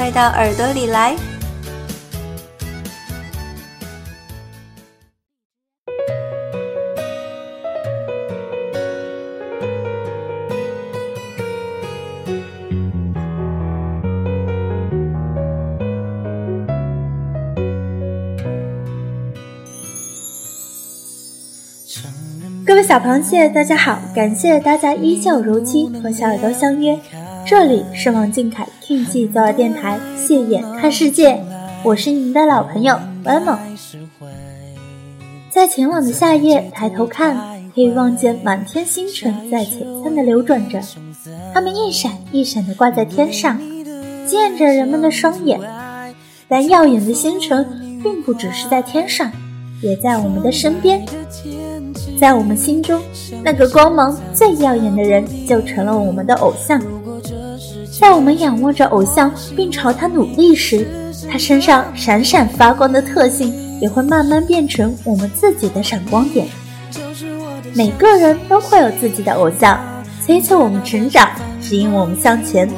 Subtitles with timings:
[0.00, 1.14] 快到耳朵里来！
[22.66, 24.00] 各位小螃蟹，大家好！
[24.14, 26.98] 感谢大家依旧如期和小耳朵相约，
[27.50, 31.42] 这里是王俊凯 King 记左耳电台，谢眼看世界，
[31.82, 33.58] 我是你们的老朋友 Vamo。
[35.50, 40.80] 在晴朗的夏夜，抬头看，可以望见满天星辰在璀璨的流转着，
[41.52, 43.58] 它们一闪一闪的挂在天上，
[44.28, 45.58] 惊艳着人们的双眼。
[46.46, 49.28] 但耀眼的星辰，并不只是在天上，
[49.82, 51.04] 也在我们的身边。
[52.20, 53.00] 在我们心中，
[53.42, 56.80] 那个光芒最耀眼的人就成了我们的偶像。
[57.98, 60.86] 在我们仰望着偶像并朝他努力时，
[61.30, 66.46] 他身上闪闪发光的特性也会慢慢变成我们自己的闪光点。
[67.74, 69.78] 每个人都会有自己的偶像，
[70.24, 72.68] 催促我们成长，指引我们向前。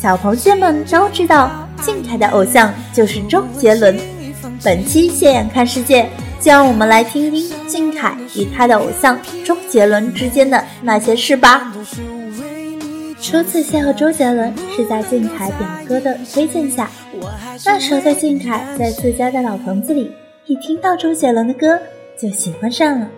[0.00, 1.50] 小螃蟹们都知道，
[1.82, 3.98] 静凯的偶像就是周杰伦。
[4.62, 6.08] 本期谢眼看世界。
[6.40, 11.72] 就让我们来听听靖凯与他的偶像周杰伦之间的那些事吧。
[13.24, 16.90] 初次邂逅周杰伦是在俊凯表哥的推荐下，
[17.64, 20.10] 那时候的俊凯在自家的老房子里，
[20.44, 21.80] 一听到周杰伦的歌
[22.18, 23.08] 就喜欢上了。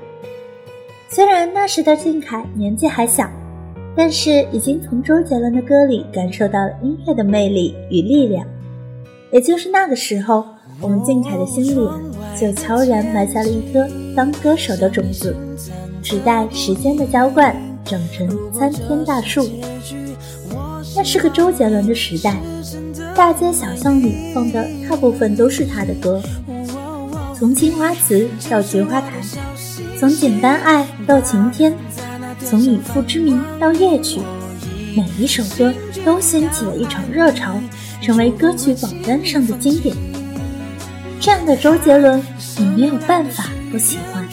[1.09, 3.29] 虽然那时的俊凯年纪还小，
[3.97, 8.47] 但是已经从周杰伦的歌里感受到了音乐的魅力与力量。
[9.33, 10.47] 也就是那个时候，
[10.81, 11.89] 我们俊凯的心里。
[12.39, 15.35] 就悄然埋下了一颗当歌手的种子，
[16.03, 17.57] 只待时间的浇灌，
[17.87, 19.49] 长成参天大树。
[20.95, 22.37] 那是个周杰伦的时代，
[23.15, 26.23] 大街小巷里放的大部分都是他的歌，
[27.39, 29.13] 从青花瓷到菊花台，
[29.99, 31.75] 从简单爱到晴天，
[32.45, 34.21] 从以父之名到夜曲，
[34.97, 35.73] 每一首歌
[36.05, 37.61] 都掀起了一场热潮，
[38.01, 39.95] 成为歌曲榜单上的经典。
[41.21, 42.23] 这样的周杰伦，
[42.59, 44.27] 你没有办法不喜欢。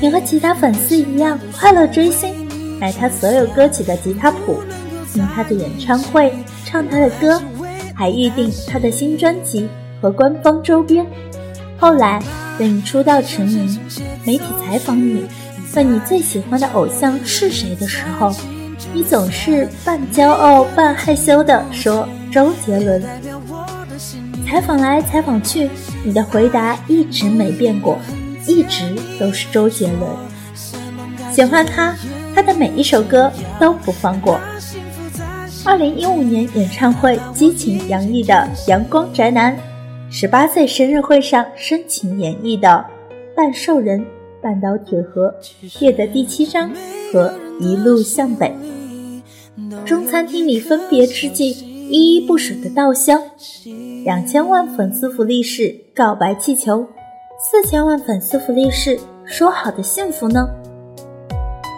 [0.00, 2.39] 你和其他粉丝一样快乐追星，
[2.80, 4.58] 买他所有歌曲的吉他谱，
[5.12, 6.32] 听他的演唱会，
[6.64, 7.40] 唱他的歌，
[7.94, 9.68] 还预定他的新专辑
[10.00, 11.06] 和官方周边。
[11.78, 12.22] 后来
[12.58, 13.78] 等你出道成名，
[14.24, 15.26] 媒体采访你，
[15.74, 18.34] 问你最喜欢的偶像是谁的时候，
[18.94, 23.02] 你总是半骄傲半害羞地说周杰伦。
[24.46, 25.70] 采访来采访去，
[26.02, 27.98] 你的回答一直没变过，
[28.46, 30.10] 一直都是周杰伦。
[31.32, 31.94] 喜欢他，
[32.34, 34.38] 他的每一首歌都不放过。
[35.64, 38.34] 二零一五年演唱会激情洋溢的
[38.68, 39.54] 《阳光宅男》，
[40.10, 42.68] 十八岁生日会上深情演绎的
[43.36, 44.00] 《半兽人》
[44.42, 45.34] 《半岛铁盒》
[45.84, 46.70] 《夜的第七章》
[47.12, 47.28] 和
[47.60, 48.54] 《一路向北》，
[49.84, 51.50] 中餐厅里分别之际，
[51.90, 53.20] 依依不舍的稻香。
[54.02, 56.86] 两千万粉丝福利是告白气球，
[57.38, 60.48] 四千万粉丝福利是说好的幸福呢？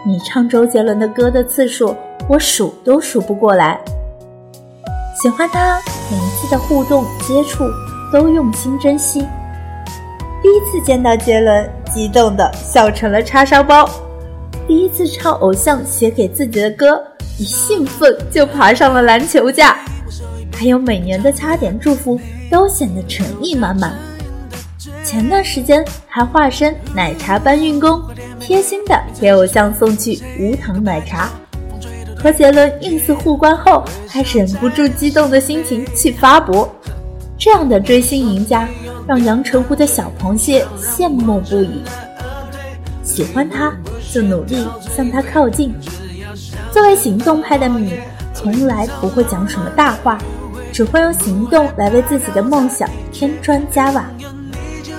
[0.05, 1.95] 你唱周杰伦的歌的次数，
[2.27, 3.79] 我数都数不过来。
[5.21, 5.79] 喜欢他，
[6.11, 7.63] 每一次的互动接触
[8.11, 9.25] 都用心珍惜。
[10.41, 13.85] 第一次见到杰伦，激动的笑成了叉烧包；
[14.67, 17.01] 第一次唱偶像写给自己的歌，
[17.39, 19.77] 一兴奋就爬上了篮球架。
[20.53, 22.19] 还有每年的掐点祝福
[22.51, 23.97] 都显得诚意满满。
[25.01, 28.01] 前段时间还化身奶茶搬运工，
[28.45, 31.29] 贴心的给偶像送去无糖奶茶。
[32.17, 36.69] 和杰伦 ins 互关后，还忍不住激动的心情去发博。
[37.37, 38.67] 这样的追星赢家，
[39.07, 41.81] 让阳澄湖的小螃蟹羡慕不已。
[43.03, 43.73] 喜欢他，
[44.11, 45.73] 就努力向他靠近。
[46.71, 47.93] 作为行动派的你，
[48.33, 50.17] 从来不会讲什么大话。
[50.71, 54.09] 只会用行动来为自己的梦想添砖加瓦，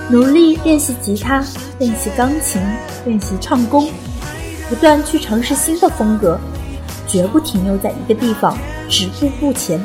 [0.09, 1.43] 努力练习吉他，
[1.79, 2.61] 练习钢琴，
[3.05, 3.87] 练习唱功，
[4.67, 6.39] 不断去尝试新的风格，
[7.07, 8.57] 绝不停留在一个地方
[8.89, 9.79] 止步不前。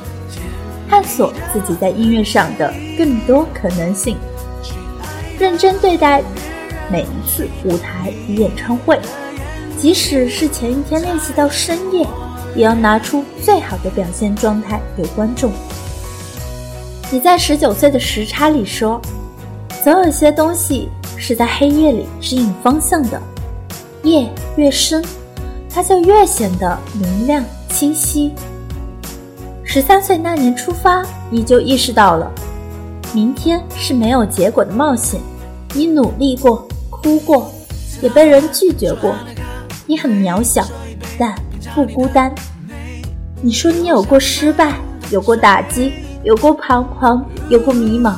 [0.89, 4.17] 探索自己在音乐上的更多可能性，
[5.39, 6.21] 认真对待
[6.91, 8.99] 每一次舞台与演唱会，
[9.79, 12.05] 即使是前一天练习到深夜，
[12.57, 15.53] 也要拿出最好的表现状态给观众。
[17.13, 19.01] 你在十九岁的时差里说，
[19.85, 20.89] 总有些东西
[21.21, 23.21] 是在黑夜里指引方向的，
[24.03, 24.27] 夜
[24.57, 25.05] 越深，
[25.69, 28.33] 它就越显得明亮清晰。
[29.63, 32.33] 十三岁那年出发，你就意识到了，
[33.13, 35.21] 明天是没有结果的冒险。
[35.75, 37.53] 你努力过，哭过，
[38.01, 39.15] 也被人拒绝过。
[39.87, 40.67] 你很渺小，
[41.19, 41.35] 但
[41.75, 42.35] 不孤单。
[43.43, 44.75] 你说你有过失败，
[45.11, 45.93] 有过打击，
[46.25, 48.15] 有过彷徨，有过迷茫，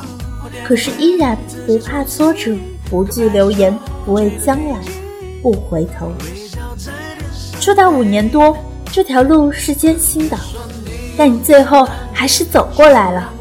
[0.63, 2.55] 可是依然不怕挫折，
[2.93, 3.75] 不惧流言，
[4.05, 4.77] 不畏将来，
[5.41, 6.11] 不回头。
[7.59, 8.55] 出道五年多，
[8.91, 10.37] 这条路是艰辛的。
[11.17, 13.33] 但你最后还是走过来了，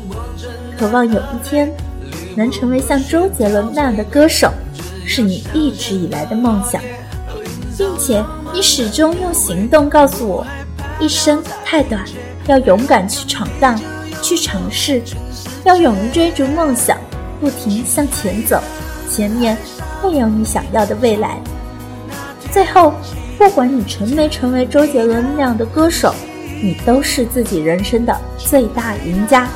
[0.78, 1.70] 渴望有一天
[2.34, 4.50] 能成为像周杰伦那样的歌手，
[5.04, 6.80] 是你一直以来的梦想，
[7.76, 10.46] 并且你始终用行动告诉我：
[10.98, 12.02] 一生太短，
[12.46, 13.78] 要勇敢去闯荡，
[14.22, 15.02] 去尝试，
[15.64, 16.96] 要勇于追逐梦想，
[17.38, 18.58] 不停向前走，
[19.12, 19.56] 前面
[20.00, 21.38] 会有你想要的未来。
[22.50, 22.94] 最后，
[23.36, 26.14] 不管你成没成为周杰伦那样的歌手。
[26.64, 29.48] 你都是自己人生的最大赢家，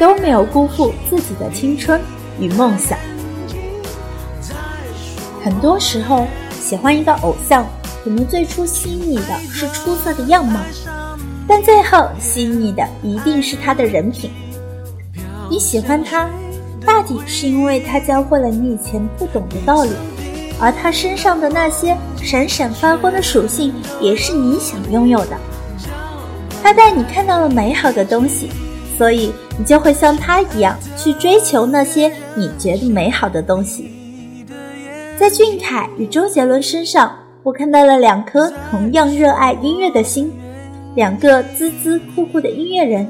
[0.00, 2.00] 都没有辜负自己的青春
[2.40, 2.98] 与梦想。
[5.44, 7.64] 很多时候，喜欢一个偶像，
[8.02, 10.58] 可能最初吸引你的是出色的样貌，
[11.46, 14.28] 但最后吸引你的一定是他的人品。
[15.48, 16.28] 你喜欢他，
[16.84, 19.90] 大抵是因为他教会了你以前不懂的道理，
[20.60, 25.36] 而他身上的那些闪闪发光的属性，也是你想拥有的。
[26.62, 28.48] 他带你看到了美好的东西，
[28.96, 33.90] 所以你就会像他一样去追求那些你觉得美好的东西。
[35.18, 40.32] 在俊凯与周杰伦身上，我看到了两颗同样热爱音乐的心，
[40.94, 43.06] 两个孜孜酷酷的音乐人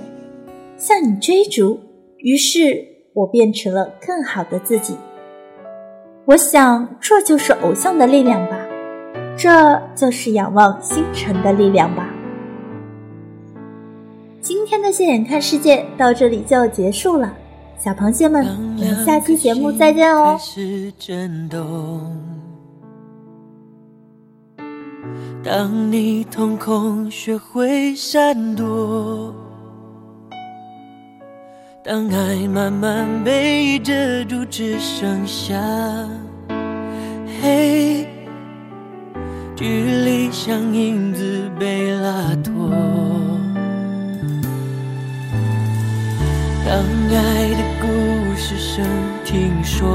[0.77, 1.81] 向你追逐。
[2.19, 2.85] 于是
[3.15, 4.97] 我变成了更好的自己。
[6.27, 8.59] 我想，这就是偶像的力量吧，
[9.37, 12.09] 这就是仰望星辰的力量吧。
[14.41, 17.33] 今天的谢眼看世界到这里就要结束了，
[17.79, 20.39] 小螃蟹们，我们下期节目再见哦。
[25.43, 29.35] 当你瞳孔学会闪躲，
[31.87, 33.93] 当爱慢慢被遮
[34.25, 35.55] 住，只剩下
[37.43, 38.09] 黑，
[39.55, 42.71] 距离像影子被拉脱。
[46.65, 46.75] 当
[47.15, 48.83] 爱的故事声
[49.23, 49.87] 听说，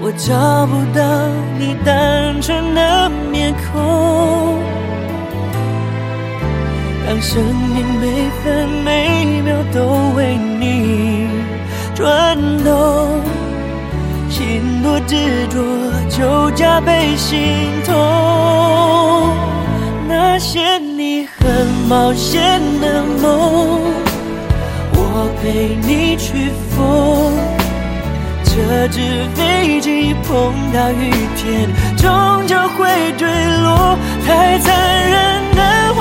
[0.00, 4.71] 我找不到你单纯的面孔。
[7.12, 11.28] 当生命每分每秒都为你
[11.94, 13.20] 转动，
[14.30, 15.60] 心多执着
[16.08, 17.38] 就加倍心
[17.84, 17.94] 痛。
[20.08, 23.82] 那些你很冒险的梦，
[24.94, 27.36] 我陪你去疯。
[28.42, 29.00] 这只
[29.34, 33.28] 飞机碰到雨天，终究会坠
[33.62, 33.98] 落。
[34.26, 35.51] 太残忍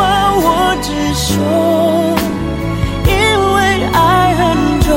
[0.01, 1.37] 话我直说，
[3.05, 3.11] 因
[3.53, 3.57] 为
[3.93, 4.41] 爱很
[4.81, 4.89] 重，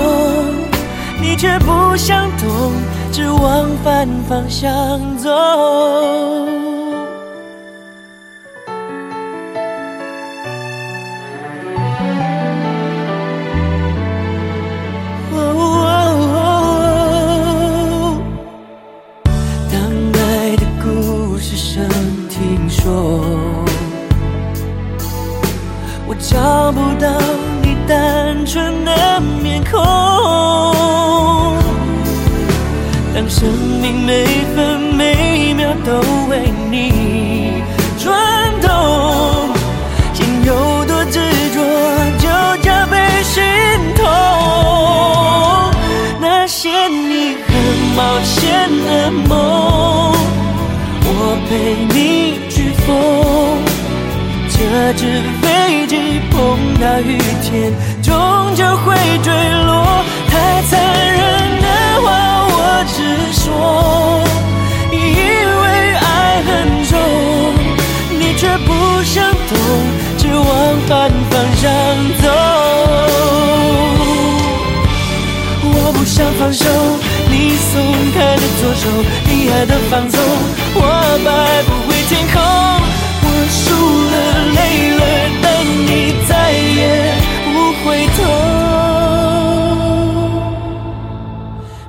[1.20, 2.72] 你却不想懂，
[3.12, 5.28] 只往反方向走。
[33.44, 34.24] 生命每
[34.56, 37.62] 分每秒都为你
[37.98, 38.10] 转
[38.62, 38.70] 动，
[40.14, 41.20] 心有多执
[41.52, 41.60] 着，
[42.18, 42.26] 就
[42.62, 43.42] 加倍心
[43.96, 44.02] 痛。
[46.22, 47.54] 那些你很
[47.94, 50.14] 冒险的梦，
[51.04, 52.88] 我陪你去疯。
[54.48, 54.56] 这
[54.94, 55.92] 只飞机
[56.30, 56.38] 碰
[56.80, 57.70] 到雨天，
[58.02, 58.14] 终
[58.56, 59.30] 究会坠
[59.66, 60.02] 落。
[69.04, 69.56] 想懂，
[70.18, 70.64] 只往。
[70.86, 71.64] 反方向
[72.20, 72.24] 走。
[75.62, 76.62] 我不想放手，
[77.30, 77.72] 你松
[78.12, 78.82] 开的左手，
[79.24, 80.20] 你爱的放纵，
[80.74, 80.78] 我
[81.24, 81.28] 摆
[81.64, 82.36] 不回天空。
[83.24, 83.64] 我输
[84.12, 84.14] 了，
[84.56, 84.60] 累
[84.98, 85.02] 了，
[85.42, 85.90] 但你
[86.28, 86.78] 再也
[87.54, 87.84] 不回
[88.18, 88.18] 头。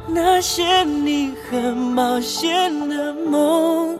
[0.07, 3.99] 那些你很冒险的梦。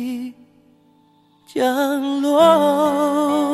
[1.53, 3.50] 降落。